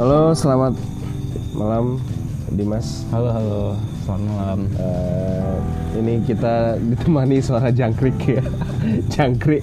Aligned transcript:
Halo, 0.00 0.32
selamat 0.32 0.80
malam 1.52 2.00
Dimas. 2.56 3.04
Halo, 3.12 3.36
halo. 3.36 3.76
Selamat 4.00 4.22
malam. 4.32 4.60
Eh, 4.80 5.56
ini 6.00 6.24
kita 6.24 6.80
ditemani 6.80 7.36
suara 7.44 7.68
jangkrik 7.68 8.16
ya. 8.24 8.40
jangkrik. 9.12 9.60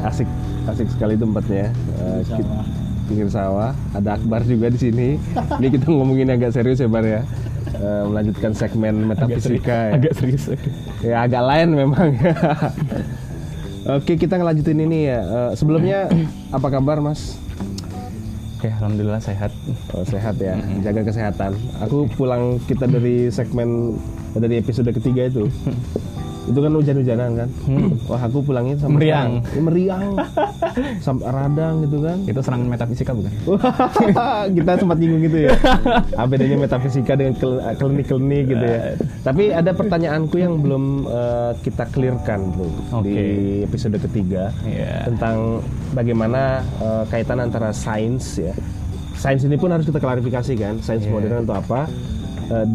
Asik, 0.00 0.24
asik 0.64 0.88
sekali 0.96 1.20
tempatnya. 1.20 1.68
Eh, 2.00 2.24
ki- 2.24 2.40
sawah. 2.40 2.64
pinggir 3.04 3.28
sawah. 3.28 3.70
Ada 3.92 4.16
Akbar 4.16 4.48
juga 4.48 4.72
di 4.72 4.80
sini. 4.80 5.20
ini 5.60 5.68
kita 5.68 5.92
ngomongin 5.92 6.32
agak 6.32 6.56
serius 6.56 6.80
ya, 6.80 6.88
Bar 6.88 7.04
ya. 7.04 7.20
Eh, 7.68 8.02
melanjutkan 8.08 8.56
segmen 8.56 9.12
metafisika 9.12 9.92
ya. 9.92 10.00
Agak 10.00 10.12
serius. 10.16 10.56
Ya 11.04 11.28
agak 11.28 11.44
lain 11.44 11.68
memang. 11.76 12.16
Oke, 13.92 14.16
kita 14.16 14.40
ngelanjutin 14.40 14.88
ini 14.88 15.04
ya. 15.04 15.20
Eh, 15.20 15.50
sebelumnya 15.52 16.08
apa 16.56 16.72
kabar, 16.72 17.04
Mas? 17.04 17.36
Oke, 18.62 18.70
alhamdulillah 18.78 19.18
sehat. 19.18 19.50
Oh, 19.90 20.06
sehat 20.06 20.38
ya, 20.38 20.54
jaga 20.86 21.02
kesehatan. 21.02 21.58
Aku 21.82 22.06
pulang 22.14 22.62
kita 22.70 22.86
dari 22.86 23.26
segmen 23.26 23.98
dari 24.38 24.62
episode 24.62 24.86
ketiga 24.94 25.26
itu. 25.26 25.50
itu 26.42 26.58
kan 26.58 26.72
hujan-hujanan 26.72 27.30
kan. 27.38 27.48
Wah, 28.04 28.20
aku 28.20 28.42
pulangnya 28.42 28.74
sama 28.76 28.98
Meriang. 28.98 29.30
Ya, 29.46 29.60
meriang. 29.60 30.06
Sampai 31.06 31.28
radang 31.28 31.86
gitu 31.86 32.02
kan. 32.02 32.18
Itu 32.24 32.40
serangan 32.40 32.66
metafisika 32.66 33.14
bukan? 33.14 33.32
Kita 34.58 34.70
sempat 34.74 34.96
nyinggung 34.98 35.22
gitu 35.22 35.38
ya. 35.46 35.54
Apa 36.12 36.26
bedanya 36.32 36.56
metafisika 36.58 37.14
dengan 37.14 37.34
kel- 37.36 37.62
klinik-klinik 37.76 38.44
gitu 38.48 38.64
ya. 38.64 38.80
Tapi 39.22 39.42
ada 39.50 39.70
pertanyaanku 39.70 40.34
yang 40.36 40.58
belum 40.58 40.84
eh, 41.06 41.50
kita 41.62 41.84
clearkan 41.88 42.40
tuh 42.52 42.70
di 43.00 43.14
Oke. 43.14 43.24
episode 43.64 43.96
ketiga 44.00 44.50
Iya. 44.62 45.06
tentang 45.06 45.62
bagaimana 45.92 46.58
eh, 46.78 47.04
kaitan 47.06 47.38
antara 47.38 47.70
sains 47.70 48.36
ya. 48.36 48.50
Sains 49.14 49.46
ini 49.46 49.54
pun 49.54 49.70
harus 49.70 49.86
kita 49.86 50.02
klarifikasi 50.02 50.52
kan, 50.56 50.74
sains 50.80 51.06
Iya. 51.06 51.12
modern 51.12 51.46
itu 51.46 51.54
apa? 51.54 51.86
Eh, 52.50 52.66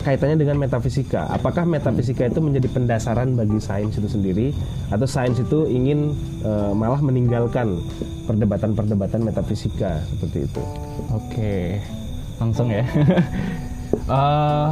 kaitannya 0.00 0.40
dengan 0.40 0.56
metafisika. 0.56 1.28
Apakah 1.28 1.68
metafisika 1.68 2.24
itu 2.24 2.40
menjadi 2.40 2.68
pendasaran 2.72 3.36
bagi 3.36 3.60
sains 3.60 3.94
itu 4.00 4.08
sendiri 4.08 4.56
atau 4.88 5.04
sains 5.04 5.36
itu 5.36 5.68
ingin 5.68 6.16
eh, 6.40 6.72
malah 6.72 6.98
meninggalkan 7.04 7.84
perdebatan-perdebatan 8.24 9.20
metafisika 9.20 10.00
seperti 10.08 10.48
itu? 10.48 10.62
Oke. 11.12 11.78
Langsung 12.40 12.72
ya. 12.72 12.84
Eh, 14.10 14.70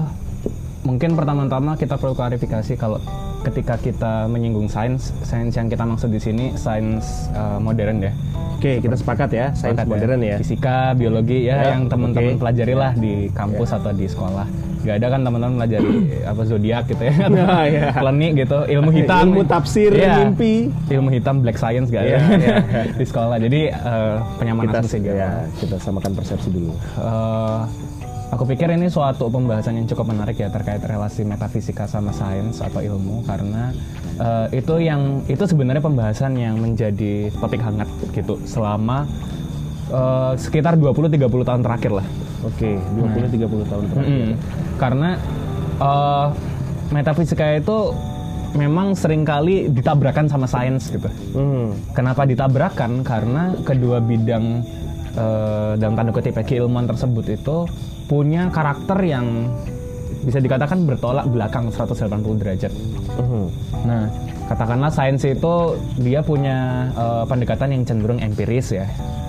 mungkin 0.83 1.15
pertama-tama 1.15 1.75
kita 1.75 1.95
perlu 1.99 2.15
klarifikasi 2.15 2.75
kalau 2.75 3.03
ketika 3.41 3.75
kita 3.77 4.13
menyinggung 4.27 4.67
sains, 4.67 5.15
sains 5.23 5.53
yang 5.53 5.67
kita 5.67 5.83
maksud 5.83 6.09
di 6.09 6.19
sini 6.19 6.53
sains 6.55 7.31
eh, 7.31 7.59
modern 7.59 8.03
ya. 8.03 8.13
Oke, 8.59 8.83
kita 8.83 8.99
sepakat 8.99 9.31
ya, 9.31 9.47
sains 9.53 9.79
Sepakat 9.79 9.87
modern 9.87 10.19
ya. 10.21 10.37
Fisika, 10.37 10.91
biologi 10.93 11.47
ya, 11.47 11.57
Ya, 11.57 11.67
yang 11.73 11.87
teman-teman 11.87 12.35
oke. 12.35 12.41
pelajari 12.43 12.75
lah 12.75 12.91
di 12.93 13.31
kampus 13.31 13.71
atau 13.71 13.95
di 13.95 14.05
sekolah. 14.05 14.47
Gak 14.79 14.99
ada 14.99 15.07
kan 15.11 15.21
teman-teman 15.23 15.55
pelajari 15.57 15.91
apa 16.31 16.43
zodiak 16.43 16.83
gitu 16.87 17.03
ya, 17.03 17.15
Nah, 17.29 17.63
ya. 17.67 17.95
klenik 17.95 18.33
gitu, 18.37 18.59
ilmu 18.65 18.91
hitam, 18.91 19.31
Ilmu 19.31 19.43
tafsir, 19.45 19.91
Iya. 19.91 20.27
mimpi. 20.27 20.75
ilmu 20.91 21.09
hitam 21.09 21.39
black 21.39 21.55
science 21.55 21.87
gak 21.89 22.03
ada 22.03 22.11
Iya, 22.11 22.21
iya. 22.35 22.57
di 22.99 23.05
sekolah. 23.07 23.39
Jadi 23.39 23.61
eh, 23.71 24.15
penyamanan 24.39 24.71
Kita 24.71 24.79
asumsi 24.83 24.99
ya, 25.07 25.31
kita 25.55 25.77
samakan 25.79 26.13
persepsi 26.19 26.49
dulu. 26.51 26.75
Eh, 26.99 27.59
aku 28.29 28.45
pikir 28.45 28.69
ini 28.69 28.93
suatu 28.93 29.33
pembahasan 29.33 29.81
yang 29.81 29.87
cukup 29.89 30.13
menarik 30.13 30.37
ya 30.37 30.53
terkait 30.53 30.85
relasi 30.85 31.25
metafisika 31.25 31.89
sama 31.89 32.13
sains 32.13 32.61
atau 32.61 32.81
ilmu 32.81 33.25
karena 33.25 33.73
eh, 34.21 34.61
itu 34.61 34.75
yang 34.81 35.25
itu 35.27 35.45
sebenarnya 35.49 35.81
pembahasan 35.81 36.37
yang 36.37 36.61
menjadi 36.61 37.33
topik 37.41 37.61
hangat 37.65 37.89
gitu 38.13 38.37
selama 38.45 39.09
eh, 39.89 40.33
sekitar 40.37 40.77
20-30 40.77 41.49
tahun 41.49 41.63
terakhir 41.65 41.93
lah. 42.05 42.07
Oke, 42.47 42.79
20-30 42.79 43.71
tahun 43.71 43.85
terakhir. 43.91 44.13
Mm-mm. 44.13 44.29
Karena 44.77 45.11
eh, 45.81 46.27
metafisika 46.93 47.57
itu 47.57 47.97
memang 48.57 48.97
sering 48.97 49.29
kali 49.29 49.69
ditabrakan 49.69 50.29
sama 50.29 50.49
sains 50.49 50.89
gitu. 50.89 51.09
Hmm. 51.37 51.77
Kenapa 51.93 52.25
ditabrakan? 52.25 53.05
Karena 53.05 53.53
kedua 53.61 54.01
bidang 54.01 54.65
eh, 55.17 55.73
dalam 55.77 55.97
tanda 55.97 56.13
kutip 56.13 56.37
ya, 56.37 56.45
keilmuan 56.45 56.89
tersebut 56.89 57.25
itu 57.29 57.69
punya 58.09 58.49
karakter 58.49 58.99
yang 59.05 59.53
bisa 60.25 60.43
dikatakan 60.43 60.83
bertolak 60.89 61.29
belakang 61.31 61.71
180 61.71 62.41
derajat. 62.41 62.73
Mhm. 63.21 63.45
Nah, 63.87 64.09
katakanlah 64.51 64.91
sains 64.91 65.23
itu 65.23 65.55
dia 66.01 66.25
punya 66.25 66.89
eh, 66.97 67.25
pendekatan 67.29 67.71
yang 67.77 67.83
cenderung 67.85 68.19
empiris 68.19 68.75
ya 68.75 68.89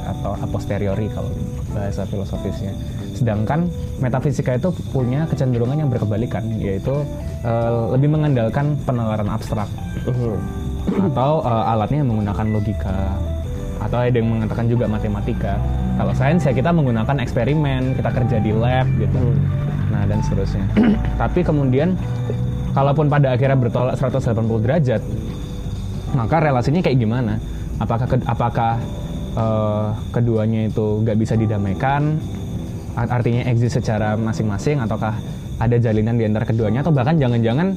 atau 0.09 0.33
a 0.33 0.45
posteriori 0.49 1.05
kalau 1.13 1.29
bahasa 1.75 2.01
filosofisnya. 2.07 2.73
Sedangkan 3.13 3.69
metafisika 4.01 4.57
itu 4.57 4.73
punya 4.89 5.27
kecenderungan 5.29 5.85
yang 5.85 5.89
berkebalikan 5.91 6.41
yaitu 6.57 6.95
eh, 7.45 7.71
lebih 7.93 8.09
mengandalkan 8.15 8.73
penalaran 8.87 9.29
abstrak 9.29 9.69
Mhm. 10.09 10.35
atau 11.13 11.43
eh, 11.45 11.71
alatnya 11.75 12.01
menggunakan 12.01 12.47
logika 12.49 12.95
atau 13.79 13.97
ada 14.03 14.11
yang 14.11 14.27
mengatakan 14.27 14.65
juga 14.67 14.89
matematika. 14.89 15.55
Kalau 15.99 16.13
sains 16.15 16.47
ya 16.47 16.55
kita 16.55 16.71
menggunakan 16.71 17.19
eksperimen, 17.19 17.91
kita 17.91 18.09
kerja 18.09 18.37
di 18.39 18.55
lab 18.55 18.87
gitu. 18.95 19.19
Hmm. 19.19 19.35
Nah, 19.91 20.07
dan 20.07 20.23
seterusnya. 20.23 20.63
Tapi 21.21 21.43
kemudian 21.43 21.99
kalaupun 22.71 23.11
pada 23.11 23.35
akhirnya 23.35 23.59
bertolak 23.59 23.99
180 23.99 24.63
derajat, 24.63 25.01
maka 26.15 26.35
relasinya 26.39 26.79
kayak 26.79 26.97
gimana? 26.97 27.35
Apakah 27.83 28.07
ke- 28.07 28.23
apakah 28.23 28.79
eh, 29.35 29.87
keduanya 30.15 30.71
itu 30.71 31.03
nggak 31.03 31.17
bisa 31.19 31.35
didamaikan? 31.35 32.15
Art- 32.95 33.19
Artinya 33.19 33.43
exist 33.51 33.83
secara 33.83 34.15
masing-masing 34.15 34.79
ataukah 34.79 35.19
ada 35.59 35.75
jalinan 35.75 36.15
di 36.15 36.23
antara 36.23 36.47
keduanya 36.47 36.79
atau 36.79 36.95
bahkan 36.95 37.19
jangan-jangan 37.19 37.75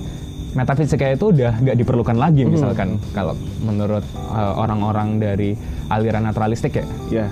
metafisika 0.54 1.10
itu 1.10 1.34
udah 1.34 1.58
nggak 1.58 1.74
diperlukan 1.74 2.14
lagi 2.14 2.44
misalkan 2.46 3.02
kalau 3.10 3.34
menurut 3.58 4.06
eh, 4.30 4.52
orang-orang 4.54 5.18
dari 5.18 5.58
aliran 5.90 6.22
naturalistik 6.22 6.78
ya. 6.78 6.86
Ya, 7.10 7.26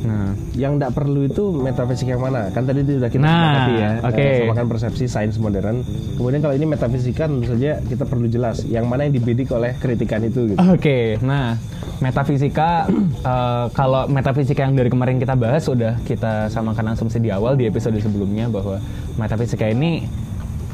Nah, 0.00 0.32
yang 0.56 0.80
tidak 0.80 0.96
perlu 0.96 1.28
itu 1.28 1.52
metafisika 1.52 2.16
yang 2.16 2.24
mana? 2.24 2.48
Kan 2.48 2.64
tadi 2.64 2.80
sudah 2.82 3.10
kita 3.12 3.20
Nah, 3.20 3.36
sepakati 3.36 3.72
ya, 3.76 3.90
oke. 4.00 4.16
eh, 4.24 4.38
samakan 4.48 4.66
persepsi 4.72 5.04
sains 5.04 5.36
modern. 5.36 5.76
Kemudian 6.16 6.40
kalau 6.40 6.54
ini 6.56 6.64
metafisika 6.64 7.28
tentu 7.28 7.44
saja 7.44 7.80
kita 7.84 8.04
perlu 8.08 8.26
jelas 8.26 8.64
yang 8.64 8.88
mana 8.88 9.04
yang 9.04 9.14
dibidik 9.14 9.52
oleh 9.52 9.76
kritikan 9.76 10.24
itu. 10.24 10.54
Gitu. 10.54 10.58
Oke, 10.58 11.20
nah 11.20 11.60
metafisika 12.00 12.88
eh, 13.28 13.66
kalau 13.76 14.08
metafisika 14.08 14.64
yang 14.64 14.72
dari 14.72 14.88
kemarin 14.88 15.20
kita 15.20 15.36
bahas 15.36 15.68
sudah 15.68 16.00
kita 16.08 16.48
samakan 16.48 16.96
asumsi 16.96 17.20
di 17.20 17.28
awal 17.28 17.60
di 17.60 17.68
episode 17.68 18.00
sebelumnya 18.00 18.48
bahwa 18.48 18.80
metafisika 19.20 19.68
ini 19.68 20.08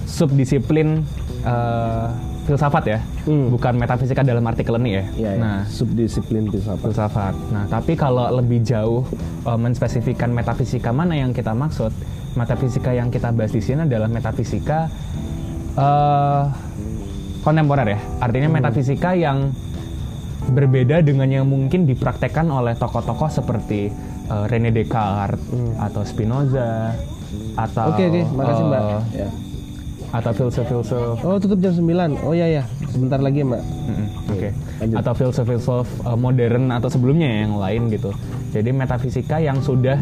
subdisiplin 0.06 1.02
eh, 1.42 2.06
filsafat 2.46 2.84
ya, 2.86 2.98
Hmm. 3.26 3.50
bukan 3.50 3.74
metafisika 3.74 4.22
dalam 4.22 4.46
arti 4.46 4.62
klinik 4.62 4.92
ya. 4.92 5.04
Ya, 5.18 5.30
ya. 5.34 5.40
Nah, 5.42 5.58
subdisiplin 5.66 6.46
filsafat. 6.46 6.78
filsafat. 6.80 7.34
Nah, 7.50 7.66
tapi 7.66 7.98
kalau 7.98 8.30
lebih 8.30 8.62
jauh 8.62 9.02
eh, 9.42 9.58
menspesifikkan 9.58 10.30
metafisika 10.30 10.94
mana 10.94 11.18
yang 11.18 11.34
kita 11.34 11.50
maksud, 11.50 11.90
metafisika 12.38 12.94
yang 12.94 13.10
kita 13.10 13.34
bahas 13.34 13.50
di 13.50 13.58
sini 13.58 13.82
adalah 13.82 14.06
metafisika 14.06 14.86
eh, 15.74 16.42
kontemporer 17.42 17.86
ya. 17.92 18.00
Artinya 18.18 18.48
metafisika 18.48 19.12
yang 19.12 19.50
berbeda 20.46 21.02
dengan 21.02 21.26
yang 21.26 21.46
mungkin 21.50 21.82
dipraktekkan 21.84 22.46
oleh 22.46 22.78
tokoh-tokoh 22.78 23.26
seperti 23.26 23.90
eh, 24.30 24.44
René 24.46 24.70
Descartes 24.70 25.42
atau 25.82 26.06
Spinoza 26.06 26.94
atau 27.58 27.90
Oke 27.90 28.06
oke, 28.06 28.22
makasih 28.38 28.62
eh, 28.62 28.70
Mbak. 28.70 28.82
Ya. 29.12 29.28
Atau 30.10 30.30
filsuf-filsuf 30.32 31.18
Oh 31.22 31.36
tutup 31.36 31.58
jam 31.58 31.72
9 31.72 32.22
Oh 32.22 32.32
ya 32.32 32.46
ya, 32.46 32.62
sebentar 32.88 33.18
lagi 33.18 33.42
Mbak. 33.42 33.62
Mm-mm, 33.62 34.08
Oke. 34.30 34.48
lanjut. 34.78 34.96
Atau 34.96 35.12
filsuf-filsuf 35.14 35.86
uh, 36.02 36.14
modern 36.14 36.70
atau 36.70 36.86
sebelumnya 36.86 37.44
yang 37.44 37.56
lain 37.56 37.90
gitu. 37.90 38.10
Jadi 38.50 38.70
metafisika 38.70 39.36
yang 39.38 39.58
sudah 39.58 39.98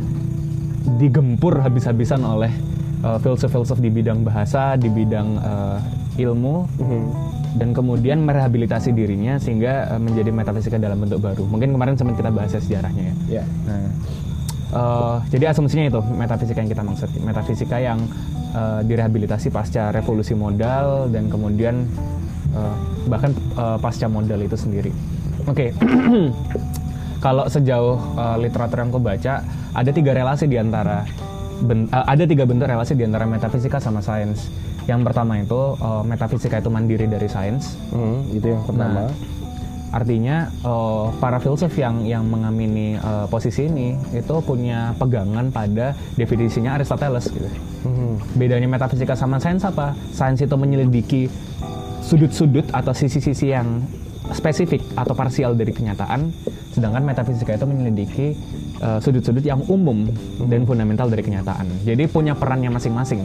digempur 0.96 1.58
habis-habisan 1.58 2.20
oleh 2.20 2.52
uh, 3.00 3.16
filsuf-filsuf 3.18 3.78
di 3.78 3.88
bidang 3.88 4.22
bahasa, 4.22 4.76
di 4.76 4.88
bidang 4.88 5.28
uh, 5.38 5.78
ilmu, 6.14 6.68
Mhm. 6.78 7.02
dan 7.54 7.68
kemudian 7.70 8.22
merehabilitasi 8.22 8.90
dirinya 8.90 9.38
sehingga 9.38 9.90
uh, 9.90 9.98
menjadi 9.98 10.30
metafisika 10.30 10.76
dalam 10.76 11.00
bentuk 11.00 11.18
baru. 11.18 11.42
Mungkin 11.44 11.72
kemarin 11.72 11.94
sempat 11.94 12.14
kita 12.16 12.30
bahas 12.30 12.50
ya 12.50 12.60
sejarahnya 12.60 13.02
ya. 13.02 13.14
Ya. 13.40 13.44
Nah, 13.64 13.88
eh, 14.74 15.16
jadi 15.30 15.54
asumsinya 15.54 15.86
itu 15.86 16.00
metafisika 16.12 16.58
yang 16.58 16.70
kita 16.70 16.82
maksud, 16.82 17.10
metafisika 17.22 17.76
yang 17.78 17.98
eh, 18.52 18.80
direhabilitasi 18.84 19.48
pasca 19.48 19.94
revolusi 19.94 20.34
modal 20.34 21.08
dan 21.08 21.30
kemudian 21.30 21.86
eh, 22.52 22.76
bahkan 23.06 23.30
eh, 23.34 23.78
pasca 23.78 24.10
modal 24.10 24.42
itu 24.42 24.58
sendiri. 24.58 24.90
Oke, 25.46 25.70
kalau 27.24 27.46
sejauh 27.46 27.96
eh, 28.18 28.36
literatur 28.42 28.82
yang 28.82 28.90
aku 28.90 29.00
baca 29.00 29.34
ada 29.74 29.90
tiga 29.90 30.12
relasi 30.12 30.44
di 30.46 30.58
antara 30.60 31.06
ben- 31.62 31.88
eh, 31.88 32.04
ada 32.04 32.24
tiga 32.26 32.44
bentuk 32.44 32.66
relasi 32.68 32.92
di 32.94 33.04
antara 33.06 33.24
metafisika 33.24 33.78
sama 33.78 34.02
sains. 34.02 34.50
Yang 34.84 35.00
pertama 35.08 35.40
itu 35.40 35.60
eh, 35.80 36.02
metafisika 36.04 36.60
itu 36.60 36.68
mandiri 36.68 37.06
dari 37.08 37.28
sains. 37.30 37.78
Mhm, 37.94 38.18
itu 38.36 38.46
yang 38.52 38.62
pertama. 38.68 39.08
Nah, 39.08 39.12
Artinya 39.94 40.50
eh, 40.50 41.06
para 41.22 41.38
filsuf 41.38 41.70
yang 41.78 42.02
yang 42.02 42.26
mengamini 42.26 42.98
eh, 42.98 43.26
posisi 43.30 43.70
ini 43.70 43.94
itu 44.10 44.34
punya 44.42 44.90
pegangan 44.98 45.54
pada 45.54 45.94
definisinya 46.18 46.74
Aristoteles 46.74 47.30
gitu. 47.30 47.46
Hmm. 47.86 48.18
Bedanya 48.34 48.66
metafisika 48.66 49.14
sama 49.14 49.38
sains 49.38 49.62
apa? 49.62 49.94
Sains 50.10 50.42
itu 50.42 50.56
menyelidiki 50.58 51.30
sudut-sudut 52.02 52.66
atau 52.74 52.90
sisi-sisi 52.90 53.54
yang 53.54 53.86
spesifik 54.34 54.82
atau 54.98 55.14
parsial 55.14 55.54
dari 55.54 55.70
kenyataan, 55.70 56.32
sedangkan 56.74 57.04
metafisika 57.06 57.54
itu 57.54 57.66
menyelidiki 57.70 58.26
eh, 58.82 58.98
sudut-sudut 58.98 59.46
yang 59.46 59.62
umum 59.70 60.10
dan 60.50 60.66
fundamental 60.66 61.06
dari 61.06 61.22
kenyataan. 61.22 61.70
Jadi 61.86 62.10
punya 62.10 62.34
perannya 62.34 62.74
masing-masing. 62.74 63.22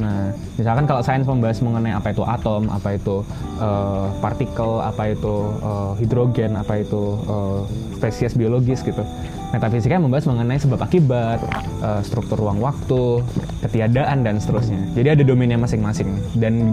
Nah, 0.00 0.32
misalkan 0.56 0.88
kalau 0.88 1.04
sains 1.04 1.28
membahas 1.28 1.60
mengenai 1.60 1.92
apa 1.92 2.16
itu 2.16 2.24
atom, 2.24 2.64
apa 2.72 2.96
itu 2.96 3.20
eh, 3.60 4.06
partikel, 4.24 4.80
apa 4.80 5.12
itu 5.12 5.34
eh, 5.60 5.92
hidrogen, 6.00 6.56
apa 6.56 6.80
itu 6.80 7.20
eh, 7.28 7.60
spesies 8.00 8.32
biologis 8.32 8.80
gitu. 8.80 9.04
Metafisika 9.52 10.00
membahas 10.00 10.24
mengenai 10.24 10.56
sebab 10.56 10.80
akibat, 10.80 11.44
eh, 11.84 12.00
struktur 12.08 12.40
ruang 12.40 12.64
waktu, 12.64 13.20
ketiadaan 13.60 14.24
dan 14.24 14.40
seterusnya. 14.40 14.80
Jadi 14.96 15.08
ada 15.20 15.22
domainnya 15.28 15.60
masing-masing 15.60 16.08
dan 16.40 16.72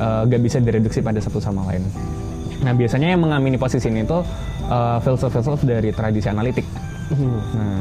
eh, 0.00 0.20
gak 0.24 0.40
bisa 0.40 0.56
direduksi 0.64 1.04
pada 1.04 1.20
satu 1.20 1.36
sama 1.44 1.68
lain. 1.68 1.84
Nah, 2.64 2.72
biasanya 2.72 3.12
yang 3.12 3.20
mengamini 3.20 3.60
posisi 3.60 3.92
ini 3.92 4.08
itu 4.08 4.24
eh, 4.72 4.98
filsuf-filsuf 5.04 5.68
dari 5.68 5.92
tradisi 5.92 6.32
analitik. 6.32 6.64
Hmm. 7.12 7.36
Nah, 7.52 7.80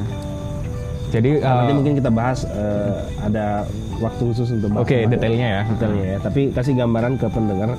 jadi 1.14 1.32
eh, 1.38 1.46
Nanti 1.46 1.74
mungkin 1.78 1.94
kita 2.02 2.10
bahas 2.10 2.40
eh, 2.50 2.98
ada 3.22 3.70
waktu 4.02 4.22
khusus 4.34 4.50
untuk 4.58 4.74
bahas 4.74 4.90
oke 4.90 4.98
tentang 4.98 5.14
detailnya 5.14 5.48
ya. 5.48 5.62
detailnya 5.70 6.06
ya. 6.06 6.18
Tapi 6.26 6.42
kasih 6.50 6.74
gambaran 6.74 7.14
ke 7.22 7.28
pendengar 7.30 7.70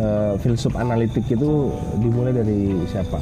eh, 0.00 0.32
filsuf 0.40 0.72
analitik 0.80 1.24
itu 1.28 1.68
dimulai 2.00 2.32
dari 2.32 2.72
siapa? 2.88 3.20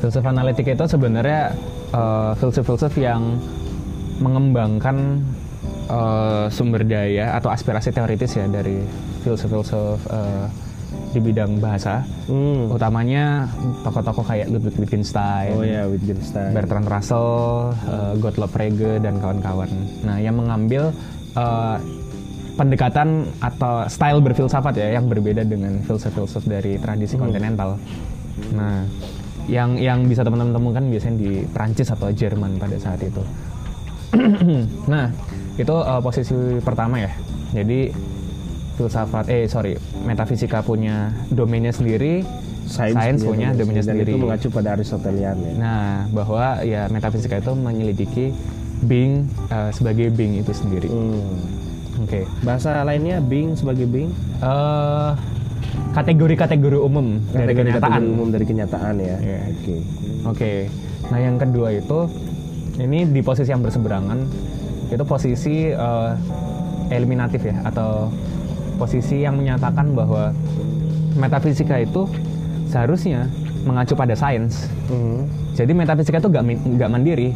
Filsuf 0.00 0.24
analitik 0.24 0.64
itu 0.72 0.84
sebenarnya 0.88 1.52
eh, 1.92 2.32
filsuf-filsuf 2.40 2.96
yang 2.96 3.36
mengembangkan 4.24 5.20
eh, 5.92 6.46
sumber 6.48 6.80
daya 6.88 7.36
atau 7.36 7.52
aspirasi 7.52 7.92
teoritis 7.92 8.40
ya 8.40 8.48
dari 8.48 8.80
filsuf-filsuf 9.20 10.00
eh, 10.08 10.67
di 11.08 11.20
bidang 11.20 11.58
bahasa, 11.58 12.04
Hmm. 12.28 12.68
utamanya 12.68 13.48
tokoh-tokoh 13.80 14.24
kayak 14.24 14.52
Ludwig 14.52 14.76
Wittgenstein, 14.76 15.56
Oh 15.56 15.64
ya, 15.64 15.88
Wittgenstein. 15.88 16.52
Bertrand 16.52 16.84
Russell, 16.84 17.28
eh, 17.88 18.12
Gottlob 18.20 18.50
Frege 18.52 19.00
dan 19.00 19.16
kawan-kawan. 19.18 19.70
Nah, 20.04 20.16
yang 20.20 20.36
mengambil 20.36 20.92
eh, 21.32 21.76
pendekatan 22.58 23.30
atau 23.38 23.86
style 23.86 24.18
berfilsafat 24.18 24.74
ya 24.74 24.98
yang 24.98 25.06
berbeda 25.06 25.46
dengan 25.46 25.78
filsuf-filsuf 25.86 26.42
dari 26.44 26.74
tradisi 26.76 27.14
kontinental. 27.14 27.78
Nah, 28.50 28.82
yang 29.46 29.78
yang 29.78 30.04
bisa 30.10 30.26
teman-teman 30.26 30.52
temukan 30.52 30.84
biasanya 30.90 31.16
di 31.16 31.30
Prancis 31.46 31.88
atau 31.88 32.10
Jerman 32.10 32.58
pada 32.58 32.74
saat 32.76 32.98
itu. 33.00 33.22
nah, 34.92 35.08
itu 35.54 35.74
eh, 35.74 36.00
posisi 36.02 36.34
pertama 36.58 36.98
ya. 36.98 37.12
Jadi 37.54 37.88
filsafat 38.78 39.26
eh 39.26 39.44
sorry 39.44 39.74
metafisika 40.06 40.62
punya 40.62 41.10
domainnya 41.28 41.74
sendiri, 41.74 42.22
sains, 42.64 43.26
punya 43.26 43.50
domainnya 43.50 43.82
dan 43.82 43.96
sendiri. 43.98 44.14
itu 44.14 44.18
mengacu 44.18 44.48
pada 44.48 44.78
Aristotelian 44.78 45.34
ya. 45.34 45.52
Nah, 45.58 46.06
bahwa 46.14 46.62
ya 46.62 46.86
metafisika 46.86 47.42
itu 47.42 47.52
menyelidiki 47.52 48.26
being 48.86 49.26
eh, 49.50 49.70
sebagai 49.74 50.14
being 50.14 50.38
itu 50.38 50.54
sendiri. 50.54 50.86
Hmm. 50.86 52.06
Oke. 52.06 52.22
Bahasa 52.46 52.86
lainnya 52.86 53.18
being 53.18 53.58
sebagai 53.58 53.84
being 53.84 54.14
Eh, 54.38 55.10
kategori-kategori 55.90 56.78
umum 56.78 57.18
dari 57.28 57.50
kenyataan. 57.52 57.82
kategori 57.82 58.14
umum 58.14 58.28
dari 58.30 58.44
kenyataan 58.46 58.94
ya. 59.02 59.16
Iya. 59.18 59.40
Oke. 59.50 59.74
Oke. 60.24 60.52
Nah, 61.10 61.18
yang 61.18 61.36
kedua 61.36 61.74
itu 61.74 62.06
ini 62.78 63.02
di 63.10 63.20
posisi 63.20 63.50
yang 63.50 63.58
berseberangan 63.58 64.18
itu 64.88 65.02
posisi 65.02 65.68
eh, 65.68 66.12
eliminatif 66.88 67.42
ya 67.44 67.66
atau 67.66 68.08
posisi 68.78 69.26
yang 69.26 69.36
menyatakan 69.36 69.92
bahwa 69.92 70.30
metafisika 71.18 71.82
itu 71.82 72.06
seharusnya 72.70 73.26
mengacu 73.66 73.98
pada 73.98 74.14
sains. 74.14 74.70
Hmm. 74.86 75.26
Jadi 75.58 75.74
metafisika 75.74 76.22
itu 76.22 76.30
nggak 76.30 76.90
mandiri. 76.90 77.34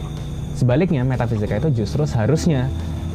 Sebaliknya 0.54 1.02
metafisika 1.02 1.58
itu 1.58 1.82
justru 1.82 2.06
seharusnya 2.06 2.70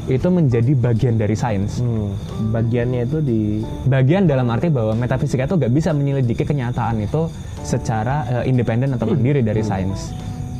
itu 0.07 0.27
menjadi 0.31 0.71
bagian 0.75 1.15
dari 1.15 1.35
sains. 1.35 1.79
Hmm. 1.79 2.11
Bagiannya 2.51 3.01
itu 3.07 3.17
di 3.23 3.39
Bagian 3.87 4.27
dalam 4.27 4.47
arti 4.51 4.67
bahwa 4.71 4.95
metafisika 4.95 5.47
itu 5.47 5.55
nggak 5.55 5.71
bisa 5.71 5.91
menyelidiki 5.95 6.43
kenyataan 6.43 7.03
itu 7.03 7.31
secara 7.63 8.23
eh, 8.27 8.43
independen 8.51 8.95
atau 8.95 9.07
mandiri 9.07 9.43
dari 9.43 9.63
sains. 9.63 10.11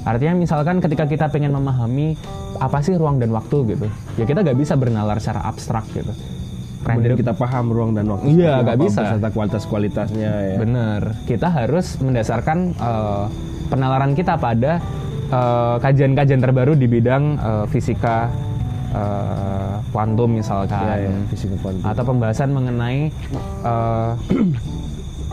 Artinya 0.07 0.39
misalkan 0.39 0.79
ketika 0.79 1.03
kita 1.03 1.25
pengen 1.27 1.51
memahami 1.51 2.15
apa 2.63 2.79
sih 2.79 2.95
ruang 2.95 3.19
dan 3.19 3.31
waktu 3.35 3.75
gitu, 3.75 3.87
ya 4.15 4.23
kita 4.23 4.39
nggak 4.39 4.55
bisa 4.55 4.79
bernalar 4.79 5.19
secara 5.19 5.43
abstrak 5.43 5.83
gitu. 5.91 6.15
Kemudian 6.81 7.15
kita 7.15 7.33
paham 7.33 7.65
ruang 7.69 7.91
dan 7.91 8.05
waktu. 8.07 8.33
Iya, 8.33 8.61
nggak 8.61 8.77
bisa. 8.79 9.01
Beserta 9.03 9.29
kualitas-kualitasnya 9.29 10.31
ya. 10.47 10.57
Bener, 10.57 11.01
kita 11.23 11.47
harus 11.47 11.97
mendasarkan 11.97 12.57
eh, 12.73 13.23
penalaran 13.67 14.11
kita 14.11 14.35
pada 14.35 14.79
eh, 15.27 15.75
kajian-kajian 15.79 16.39
terbaru 16.39 16.73
di 16.73 16.85
bidang 16.85 17.23
eh, 17.37 17.65
fisika 17.67 18.27
kuantum 19.87 20.41
misalkan, 20.41 20.81
Ya, 20.81 21.05
ya, 21.05 21.11
fisika 21.29 21.53
kuantum. 21.61 21.85
atau 21.85 22.03
pembahasan 22.03 22.49
mengenai 22.49 23.13
eh, 23.63 24.11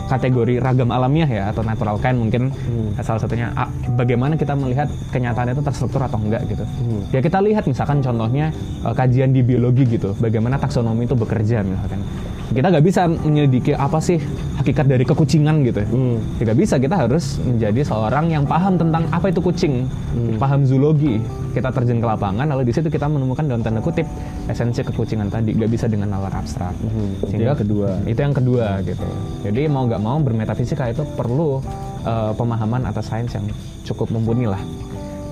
kategori 0.05 0.61
ragam 0.61 0.89
alamiah 0.93 1.27
ya 1.27 1.43
atau 1.49 1.65
natural 1.65 1.97
kind 1.97 2.17
mungkin 2.21 2.53
Hmm. 2.65 2.93
salah 3.01 3.21
satunya 3.21 3.49
ah, 3.57 3.69
bagaimana 3.97 4.37
kita 4.37 4.53
melihat 4.53 4.87
kenyataan 5.09 5.53
itu 5.53 5.61
terstruktur 5.65 6.01
atau 6.01 6.21
enggak 6.21 6.45
gitu. 6.45 6.61
Hmm. 6.61 7.01
Ya 7.09 7.19
kita 7.21 7.41
lihat 7.41 7.65
misalkan 7.65 7.99
contohnya 7.99 8.53
eh, 8.85 8.93
kajian 8.93 9.33
di 9.33 9.41
biologi 9.41 9.83
gitu, 9.85 10.13
bagaimana 10.17 10.61
taksonomi 10.61 11.09
itu 11.09 11.17
bekerja 11.17 11.65
misalkan. 11.65 12.01
Kita 12.45 12.69
nggak 12.69 12.85
bisa 12.85 13.09
menyelidiki 13.09 13.73
apa 13.73 13.97
sih 13.97 14.21
hakikat 14.61 14.85
dari 14.85 15.01
kekucingan 15.01 15.65
gitu. 15.65 15.81
Hmm. 15.81 16.21
Tidak 16.37 16.53
bisa, 16.53 16.77
kita 16.77 16.93
harus 16.93 17.41
menjadi 17.41 17.81
seorang 17.81 18.29
yang 18.29 18.45
paham 18.45 18.77
tentang 18.77 19.09
apa 19.09 19.33
itu 19.33 19.41
kucing, 19.41 19.89
paham 20.37 20.61
zoologi. 20.61 21.17
Kita 21.57 21.71
terjun 21.71 22.03
ke 22.03 22.07
lapangan, 22.07 22.45
lalu 22.51 22.67
di 22.67 22.73
situ 22.75 22.91
kita 22.91 23.07
menemukan 23.07 23.47
dalam 23.47 23.63
tanda 23.63 23.79
kutip 23.79 24.03
esensi 24.45 24.83
kekucingan 24.83 25.31
tadi. 25.31 25.55
Nggak 25.55 25.71
bisa 25.71 25.85
dengan 25.87 26.13
nalar 26.13 26.31
abstrak. 26.35 26.75
Hmm, 26.83 27.15
itu 27.31 27.41
yang 27.41 27.57
kedua. 27.57 27.89
Itu 28.05 28.19
yang 28.21 28.35
kedua 28.35 28.67
gitu. 28.85 29.07
Jadi 29.41 29.61
mau 29.65 29.87
nggak 29.87 29.94
mau 29.99 30.17
bermetafisika 30.19 30.91
itu 30.91 31.03
perlu 31.15 31.59
eh, 32.05 32.31
pemahaman 32.35 32.87
atas 32.87 33.09
sains 33.11 33.31
yang 33.33 33.45
cukup 33.85 34.11
mumpuni 34.11 34.49
lah. 34.49 34.61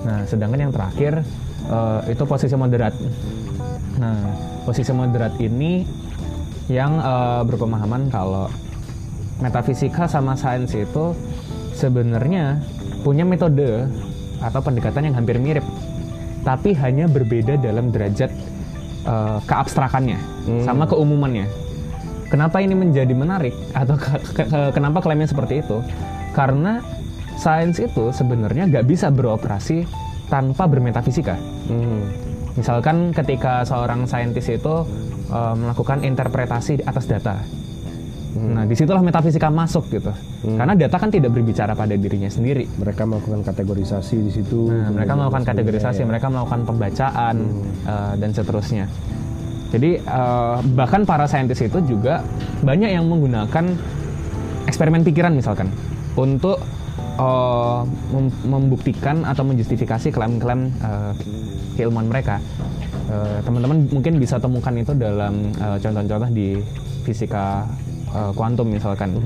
Nah, 0.04 0.20
sedangkan 0.28 0.68
yang 0.68 0.72
terakhir 0.72 1.24
eh, 1.68 2.00
itu 2.12 2.22
posisi 2.28 2.54
moderat. 2.54 2.92
Nah, 3.96 4.20
posisi 4.68 4.92
moderat 4.92 5.36
ini 5.40 5.84
yang 6.68 7.00
eh, 7.00 7.42
berpemahaman 7.44 8.12
kalau 8.12 8.48
metafisika 9.40 10.06
sama 10.06 10.36
sains 10.36 10.72
itu 10.72 11.16
sebenarnya 11.74 12.62
punya 13.02 13.26
metode 13.26 13.88
atau 14.40 14.60
pendekatan 14.60 15.10
yang 15.10 15.16
hampir 15.16 15.36
mirip, 15.40 15.64
tapi 16.44 16.76
hanya 16.76 17.08
berbeda 17.08 17.56
dalam 17.58 17.88
derajat 17.88 18.30
eh, 19.08 19.38
keabstrakannya 19.48 20.20
sama 20.68 20.84
keumumannya. 20.84 21.63
Kenapa 22.34 22.58
ini 22.58 22.74
menjadi 22.74 23.14
menarik 23.14 23.54
atau 23.78 23.94
ke- 23.94 24.18
ke- 24.34 24.48
ke- 24.50 24.70
kenapa 24.74 24.98
klaimnya 24.98 25.30
seperti 25.30 25.62
itu? 25.62 25.78
Karena 26.34 26.82
sains 27.38 27.78
itu 27.78 28.10
sebenarnya 28.10 28.66
nggak 28.66 28.90
bisa 28.90 29.06
beroperasi 29.14 29.86
tanpa 30.26 30.66
bermetafisika. 30.66 31.38
Hmm. 31.70 32.10
Misalkan 32.58 33.14
ketika 33.14 33.62
seorang 33.62 34.10
saintis 34.10 34.50
itu 34.50 34.82
eh, 35.30 35.54
melakukan 35.54 36.02
interpretasi 36.02 36.82
atas 36.82 37.06
data. 37.06 37.38
Nah, 38.34 38.66
di 38.66 38.74
situlah 38.74 38.98
metafisika 38.98 39.46
masuk 39.46 39.94
gitu. 39.94 40.10
Karena 40.42 40.74
data 40.74 40.98
kan 40.98 41.06
tidak 41.06 41.30
berbicara 41.30 41.70
pada 41.78 41.94
dirinya 41.94 42.26
sendiri. 42.26 42.66
Mereka 42.66 43.06
melakukan 43.06 43.46
kategorisasi 43.46 44.26
di 44.26 44.32
situ. 44.34 44.74
Nah, 44.74 44.90
mereka 44.90 45.14
melakukan 45.14 45.46
kategorisasi, 45.54 46.02
ya. 46.02 46.06
mereka 46.10 46.26
melakukan 46.34 46.66
pembacaan 46.66 47.36
eh, 47.86 48.12
dan 48.18 48.30
seterusnya. 48.34 48.90
Jadi 49.74 49.98
eh, 49.98 50.56
bahkan 50.78 51.02
para 51.02 51.26
saintis 51.26 51.58
itu 51.58 51.82
juga 51.82 52.22
banyak 52.62 52.94
yang 52.94 53.10
menggunakan 53.10 53.74
eksperimen 54.70 55.02
pikiran 55.02 55.34
misalkan 55.34 55.74
untuk 56.14 56.62
eh, 57.18 57.80
mem- 58.14 58.42
membuktikan 58.46 59.26
atau 59.26 59.42
menjustifikasi 59.42 60.14
klaim-klaim 60.14 60.70
eh, 60.78 61.12
keilmuan 61.74 62.06
mereka. 62.06 62.38
Teman-teman 63.44 63.84
mungkin 63.92 64.16
bisa 64.16 64.40
temukan 64.40 64.72
itu 64.80 64.96
dalam 64.96 65.52
contoh-contoh 65.60 66.30
di 66.32 66.56
fisika 67.04 67.68
eh, 68.14 68.32
kuantum 68.32 68.70
misalkan. 68.70 69.18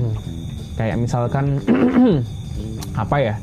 Kayak 0.75 0.99
misalkan 0.99 1.63
apa 3.07 3.15
ya? 3.21 3.35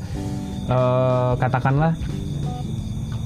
Eh, 0.67 1.31
katakanlah 1.39 1.95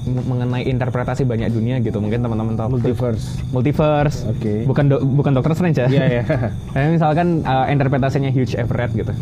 mengenai 0.02 0.66
interpretasi 0.66 1.22
banyak 1.22 1.48
dunia 1.48 1.78
gitu. 1.78 1.98
Mungkin 1.98 2.20
teman-teman 2.20 2.54
tahu 2.54 2.76
multiverse. 2.76 3.38
multiverse. 3.50 4.26
Oke. 4.26 4.66
Bukan 4.66 4.84
do- 4.86 5.02
bukan 5.04 5.32
Doctor 5.32 5.54
Strange 5.54 5.78
ya. 5.78 5.86
Iya 5.86 6.04
ya. 6.18 6.24
Kayak 6.70 6.88
misalkan 6.92 7.26
uh, 7.42 7.66
interpretasinya 7.66 8.28
Huge 8.28 8.54
Everett 8.54 8.90
gitu. 8.92 9.14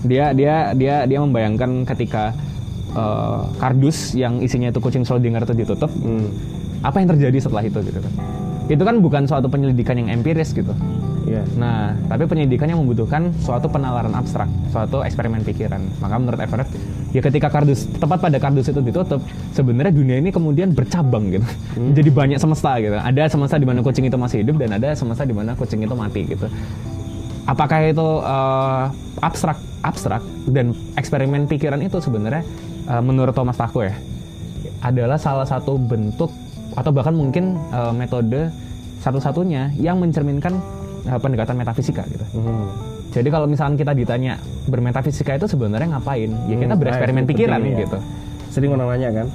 Dia 0.00 0.32
dia 0.32 0.72
dia 0.72 1.04
dia 1.04 1.18
membayangkan 1.20 1.84
ketika 1.84 2.32
eh, 2.90 3.40
kardus 3.56 4.16
yang 4.16 4.40
isinya 4.40 4.72
itu 4.72 4.80
kucing 4.80 5.04
Schrödinger 5.04 5.44
itu 5.44 5.52
ditutup, 5.54 5.92
Hmm. 5.92 6.24
apa 6.80 6.98
yang 6.98 7.12
terjadi 7.12 7.36
setelah 7.38 7.62
itu 7.62 7.78
gitu 7.80 8.00
kan. 8.00 8.12
Itu 8.66 8.82
kan 8.82 8.96
bukan 8.98 9.28
suatu 9.28 9.46
penyelidikan 9.46 9.94
yang 9.94 10.08
empiris 10.10 10.50
gitu. 10.50 10.72
Iya. 11.28 11.44
Nah, 11.54 11.92
tapi 12.08 12.24
penyelidikan 12.24 12.66
yang 12.66 12.80
membutuhkan 12.80 13.28
suatu 13.38 13.68
penalaran 13.68 14.10
abstrak, 14.10 14.48
suatu 14.72 15.04
eksperimen 15.04 15.44
pikiran. 15.44 15.84
Maka 16.00 16.16
menurut 16.16 16.40
Everett, 16.40 16.70
ya 17.10 17.20
ketika 17.20 17.50
kardus 17.50 17.86
tepat 17.98 18.18
pada 18.22 18.38
kardus 18.38 18.70
itu 18.70 18.80
ditutup, 18.82 19.20
sebenarnya 19.54 19.90
dunia 19.94 20.16
ini 20.22 20.30
kemudian 20.30 20.70
bercabang 20.74 21.30
gitu. 21.30 21.46
Jadi 21.96 22.10
banyak 22.10 22.38
semesta 22.38 22.78
gitu. 22.78 22.96
Ada 22.96 23.30
semesta 23.30 23.56
di 23.58 23.66
mana 23.66 23.82
kucing 23.82 24.06
itu 24.06 24.18
masih 24.18 24.46
hidup 24.46 24.58
dan 24.62 24.78
ada 24.78 24.94
semesta 24.94 25.26
di 25.26 25.34
mana 25.34 25.58
kucing 25.58 25.82
itu 25.82 25.94
mati 25.94 26.22
gitu. 26.26 26.46
Apakah 27.48 27.82
itu 27.82 28.08
eh, 28.22 28.84
abstrak 29.20 29.58
abstrak 29.82 30.22
dan 30.52 30.76
eksperimen 30.94 31.48
pikiran 31.50 31.80
itu 31.82 31.98
sebenarnya 31.98 32.46
eh, 32.86 33.02
menurut 33.02 33.34
Thomas 33.34 33.58
Taku 33.58 33.88
ya 33.88 33.94
adalah 34.80 35.20
salah 35.20 35.44
satu 35.44 35.76
bentuk 35.76 36.30
atau 36.78 36.90
bahkan 36.94 37.12
mungkin 37.16 37.58
eh, 37.74 37.92
metode 37.96 38.54
satu-satunya 39.02 39.74
yang 39.80 39.98
mencerminkan 39.98 40.60
eh, 41.08 41.18
pendekatan 41.18 41.58
metafisika 41.58 42.06
gitu. 42.06 42.24
Hmm. 42.38 42.99
Jadi 43.10 43.28
kalau 43.28 43.46
misalkan 43.46 43.74
kita 43.74 43.90
ditanya 43.90 44.38
bermetafisika 44.64 45.34
itu 45.34 45.46
sebenarnya 45.46 45.98
ngapain? 45.98 46.30
Ya 46.46 46.54
kita 46.54 46.72
Hmm, 46.72 46.80
bereksperimen 46.80 47.22
nah, 47.22 47.28
pikiran 47.28 47.60
ya. 47.60 47.78
gitu. 47.82 47.98
Sering 48.48 48.70
orang 48.70 48.88
nanya 48.88 49.10
kan, 49.12 49.26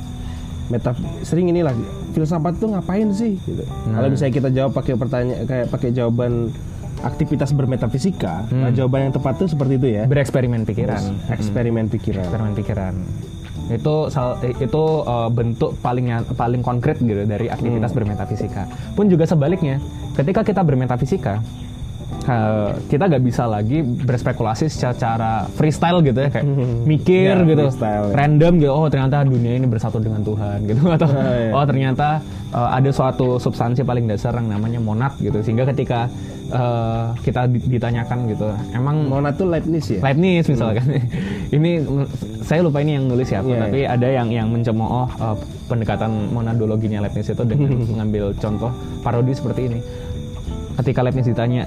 meta 0.67 0.91
sering 1.21 1.45
inilah 1.47 1.75
filsafat 2.11 2.55
itu 2.55 2.65
ngapain 2.67 3.07
sih? 3.11 3.35
Gitu. 3.37 3.63
Nah. 3.87 3.99
Kalau 3.99 4.07
misalnya 4.09 4.33
kita 4.33 4.49
jawab 4.49 4.71
pakai 4.71 4.93
pertanyaan 4.95 5.43
kayak 5.43 5.67
pakai 5.69 5.89
jawaban 5.91 6.55
aktivitas 7.01 7.51
bermetafisika, 7.51 8.47
Hmm. 8.47 8.63
nah, 8.63 8.71
jawaban 8.71 9.07
yang 9.07 9.13
tepat 9.13 9.37
itu 9.37 9.51
seperti 9.51 9.73
itu 9.75 9.87
ya. 9.93 10.03
Bereksperimen 10.05 10.63
pikiran. 10.63 11.01
Eksperimen 11.29 11.85
pikiran. 11.87 12.23
eksperimen 12.23 12.53
pikiran 12.55 12.95
itu 13.65 13.95
itu 14.61 14.83
uh, 15.01 15.25
bentuk 15.25 15.73
paling 15.81 16.05
paling 16.37 16.61
konkret 16.61 17.01
gitu 17.01 17.25
dari 17.25 17.49
aktivitas 17.49 17.89
Hmm. 17.89 17.97
bermetafisika 17.97 18.63
pun 18.93 19.09
juga 19.09 19.25
sebaliknya 19.25 19.81
ketika 20.13 20.45
kita 20.45 20.61
bermetafisika 20.61 21.41
uh, 22.25 22.73
kita 22.85 23.03
nggak 23.05 23.23
bisa 23.23 23.43
lagi 23.45 23.79
berspekulasi 23.81 24.65
secara 24.65 25.45
freestyle 25.51 26.01
gitu 26.01 26.19
ya 26.19 26.29
kayak 26.29 26.45
mikir 26.91 27.35
Ya, 27.35 27.45
gitu 27.45 27.63
freestyle, 27.67 28.05
ya. 28.09 28.15
random 28.15 28.53
gitu 28.57 28.71
oh 28.71 28.85
ternyata 28.85 29.23
dunia 29.23 29.53
ini 29.55 29.65
bersatu 29.65 29.97
dengan 29.97 30.21
Tuhan 30.21 30.57
gitu 30.63 30.81
atau 30.95 31.07
Ah, 31.07 31.33
iya. 31.35 31.51
oh 31.51 31.63
ternyata 31.63 32.07
uh, 32.51 32.69
ada 32.71 32.89
suatu 32.89 33.37
substansi 33.37 33.81
paling 33.81 34.05
dasar 34.05 34.33
yang 34.33 34.49
namanya 34.49 34.77
monad 34.77 35.13
gitu 35.17 35.39
sehingga 35.39 35.65
ketika 35.65 36.09
uh, 36.49 37.13
kita 37.19 37.47
di- 37.47 37.65
ditanyakan 37.69 38.27
gitu 38.27 38.45
emang 38.71 39.05
Mona 39.05 39.29
tuh 39.29 39.47
Leibniz 39.47 39.87
ya? 39.87 40.01
Leibniz 40.01 40.45
misalkan. 40.45 40.85
ini 41.55 41.79
mm, 41.79 42.05
saya 42.41 42.61
lupa 42.61 42.77
ini 42.77 42.93
yang 42.93 43.05
nulis 43.05 43.25
siapa, 43.25 43.45
Iya, 43.47 43.57
tapi 43.59 43.79
ada 43.83 44.07
yang 44.07 44.29
yang 44.29 44.47
mencemooh 44.47 45.09
uh, 45.09 45.33
pendekatan 45.65 46.29
monadologinya 46.29 47.01
Leibniz 47.01 47.25
itu 47.25 47.41
dengan 47.41 47.73
mengambil 47.83 48.33
contoh 48.35 48.69
parodi 49.01 49.33
seperti 49.33 49.61
ini. 49.65 49.79
Ketika 50.75 51.01
Leibniz 51.01 51.25
ditanya, 51.25 51.63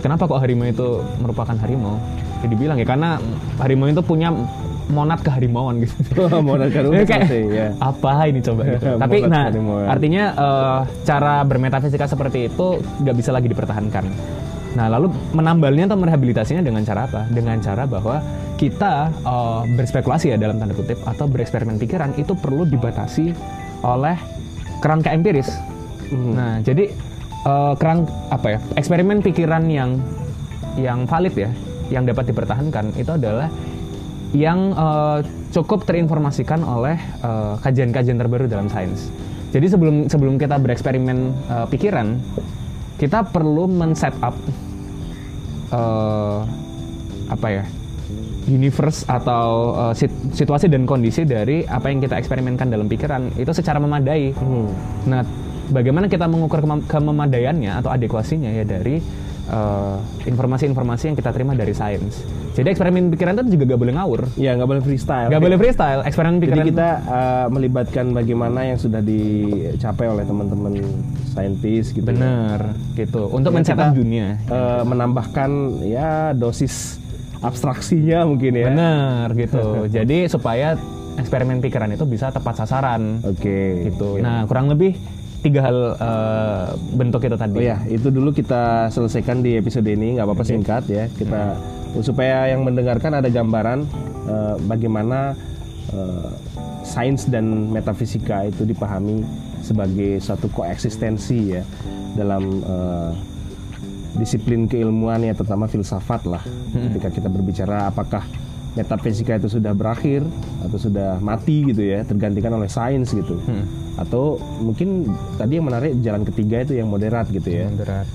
kenapa 0.00 0.26
kok 0.26 0.40
harimau 0.40 0.66
itu 0.66 0.88
merupakan 1.20 1.54
harimau? 1.54 1.96
Ya 2.40 2.46
dibilang 2.48 2.76
ya 2.76 2.86
karena 2.88 3.20
harimau 3.60 3.86
itu 3.86 4.00
punya 4.00 4.32
monad 4.90 5.22
keharimauan 5.22 5.86
gitu. 5.86 5.94
Mona 6.42 6.66
kan 6.66 6.82
Ya, 6.90 7.04
kayak, 7.06 7.28
ya. 7.30 7.66
apa 7.78 8.26
ini 8.26 8.42
coba 8.42 8.62
gitu. 8.66 8.90
Tapi 9.06 9.16
nah 9.24 9.46
keharimauan. 9.46 9.86
artinya 9.86 10.24
eh, 10.34 10.78
cara 11.06 11.34
bermetafisika 11.46 12.10
seperti 12.10 12.50
itu 12.50 12.66
nggak 13.00 13.14
bisa 13.14 13.30
lagi 13.30 13.46
dipertahankan. 13.46 14.04
Nah 14.74 14.86
lalu 14.90 15.10
menambalnya 15.30 15.86
atau 15.90 15.98
merehabilitasinya 15.98 16.62
dengan 16.62 16.82
cara 16.82 17.06
apa? 17.06 17.26
Dengan 17.30 17.62
cara 17.62 17.86
bahwa 17.86 18.18
kita 18.58 18.92
eh, 19.14 19.60
berspekulasi 19.78 20.34
ya 20.34 20.36
dalam 20.36 20.58
tanda 20.58 20.74
kutip 20.74 20.98
atau 21.06 21.30
bereksperimen 21.30 21.78
pikiran 21.78 22.10
itu 22.18 22.34
perlu 22.34 22.66
dibatasi 22.66 23.30
oleh 23.86 24.16
kerangka 24.82 25.14
empiris. 25.14 25.48
Hmm. 26.10 26.34
Nah 26.34 26.52
jadi 26.60 26.90
eh, 27.46 27.74
kerang 27.78 28.08
apa 28.28 28.56
ya 28.56 28.58
eksperimen 28.76 29.22
pikiran 29.24 29.64
yang 29.70 30.00
yang 30.78 31.04
valid 31.04 31.34
ya 31.34 31.50
yang 31.90 32.06
dapat 32.06 32.30
dipertahankan 32.30 32.94
itu 32.94 33.10
adalah 33.10 33.50
yang 34.30 34.70
eh, 34.74 35.18
cukup 35.50 35.82
terinformasikan 35.82 36.62
oleh 36.62 36.94
eh, 37.22 37.54
kajian-kajian 37.60 38.18
terbaru 38.18 38.46
dalam 38.46 38.70
sains. 38.70 39.10
Jadi 39.50 39.66
sebelum 39.66 40.06
sebelum 40.06 40.38
kita 40.38 40.62
bereksperimen 40.62 41.34
eh, 41.50 41.66
pikiran, 41.66 42.14
kita 43.02 43.26
perlu 43.26 43.66
men-set 43.66 44.14
up 44.22 44.38
eh, 45.74 46.38
apa 47.30 47.48
ya 47.50 47.64
universe 48.50 49.06
atau 49.06 49.70
sit- 49.94 50.34
situasi 50.34 50.66
dan 50.66 50.82
kondisi 50.82 51.22
dari 51.22 51.62
apa 51.70 51.86
yang 51.92 52.02
kita 52.02 52.18
eksperimenkan 52.18 52.66
dalam 52.66 52.90
pikiran 52.90 53.30
itu 53.38 53.52
secara 53.54 53.78
memadai. 53.78 54.34
Hmm. 54.34 54.66
Nah, 55.06 55.22
bagaimana 55.70 56.06
kita 56.06 56.26
mengukur 56.26 56.60
kememadaiannya 56.84 57.72
atau 57.78 57.88
adekuasinya 57.88 58.50
ya 58.50 58.62
dari 58.62 58.98
eh, 59.46 59.96
informasi-informasi 60.26 61.10
yang 61.10 61.16
kita 61.16 61.30
terima 61.30 61.54
dari 61.54 61.72
sains. 61.72 62.22
Jadi 62.50 62.74
eksperimen 62.74 63.08
pikiran 63.08 63.38
itu 63.40 63.56
juga 63.56 63.72
gak 63.72 63.80
boleh 63.80 63.94
ngawur, 63.94 64.20
Ya 64.34 64.52
nggak 64.52 64.68
boleh 64.68 64.82
freestyle. 64.82 65.30
gak 65.30 65.40
boleh 65.40 65.56
freestyle. 65.56 66.00
Eksperimen 66.02 66.36
Jadi 66.36 66.44
pikiran 66.44 66.64
kita 66.66 66.88
uh, 67.06 67.46
melibatkan 67.46 68.06
bagaimana 68.10 68.60
yang 68.66 68.76
sudah 68.76 68.98
dicapai 69.00 70.10
oleh 70.10 70.26
teman-teman 70.26 70.82
saintis 71.24 71.94
gitu. 71.94 72.02
bener 72.02 72.74
gitu 72.94 73.30
untuk 73.30 73.54
Ya, 73.54 73.56
mencetak 73.56 73.94
dunia. 73.94 74.26
Uh, 74.50 74.82
menambahkan 74.82 75.50
ya 75.86 76.34
dosis 76.34 76.98
abstraksinya 77.40 78.26
mungkin 78.26 78.52
ya. 78.52 78.66
Bener 78.68 79.26
gitu. 79.38 79.62
Jadi 79.96 80.26
supaya 80.26 80.74
eksperimen 81.16 81.62
pikiran 81.62 81.90
itu 81.90 82.04
bisa 82.04 82.28
tepat 82.28 82.60
sasaran 82.60 83.22
Oke. 83.24 83.88
gitu. 83.88 84.18
Nah 84.18 84.44
kurang 84.44 84.68
lebih 84.68 84.98
tiga 85.40 85.60
hal 85.64 85.78
eh, 85.96 86.66
bentuk 86.96 87.24
itu 87.24 87.36
tadi. 87.36 87.56
Oh 87.56 87.64
ya, 87.64 87.78
itu 87.88 88.12
dulu 88.12 88.30
kita 88.32 88.92
selesaikan 88.92 89.40
di 89.40 89.56
episode 89.56 89.88
ini, 89.88 90.16
nggak 90.16 90.26
apa-apa 90.28 90.44
singkat 90.44 90.84
ya. 90.88 91.08
Kita 91.08 91.56
supaya 91.98 92.46
yang 92.52 92.62
mendengarkan 92.62 93.18
ada 93.18 93.26
gambaran 93.26 93.82
uh, 94.30 94.54
bagaimana 94.70 95.34
uh, 95.90 96.30
sains 96.86 97.26
dan 97.26 97.74
metafisika 97.74 98.46
itu 98.46 98.62
dipahami 98.62 99.26
sebagai 99.58 100.22
suatu 100.22 100.46
koeksistensi 100.54 101.58
ya 101.58 101.62
dalam 102.14 102.62
uh, 102.62 103.10
disiplin 104.18 104.70
keilmuan 104.70 105.22
ya 105.26 105.34
terutama 105.34 105.66
filsafat 105.66 106.30
lah. 106.30 106.42
Ketika 106.70 107.10
kita 107.10 107.28
berbicara 107.30 107.90
apakah 107.90 108.22
metafisika 108.78 109.38
itu 109.38 109.50
sudah 109.50 109.74
berakhir 109.74 110.22
atau 110.62 110.78
sudah 110.78 111.18
mati 111.18 111.66
gitu 111.66 111.82
ya, 111.82 112.06
tergantikan 112.06 112.54
oleh 112.54 112.70
sains 112.70 113.10
gitu. 113.10 113.38
Hmm. 113.46 113.66
Atau 113.98 114.38
mungkin 114.62 115.10
tadi 115.36 115.58
yang 115.58 115.66
menarik 115.66 115.98
jalan 116.00 116.22
ketiga 116.22 116.62
itu 116.62 116.78
yang 116.78 116.88
moderat 116.88 117.26
gitu 117.30 117.50
ya. 117.50 117.66
Berat. 117.70 118.06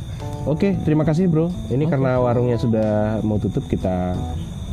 Oke, 0.45 0.77
terima 0.85 1.01
kasih 1.01 1.25
bro. 1.25 1.49
Ini 1.73 1.89
karena 1.89 2.21
warungnya 2.21 2.61
sudah 2.61 3.19
mau 3.25 3.41
tutup, 3.41 3.65
kita 3.65 4.13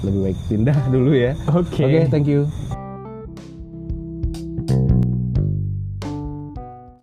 lebih 0.04 0.20
baik 0.30 0.38
pindah 0.52 0.78
dulu 0.94 1.16
ya. 1.16 1.32
Oke. 1.48 1.82
Oke, 1.86 2.00
thank 2.12 2.28
you. 2.28 2.44